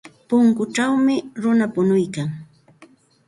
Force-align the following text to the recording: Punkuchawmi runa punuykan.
Punkuchawmi 0.27 1.15
runa 1.41 1.65
punuykan. 1.73 2.29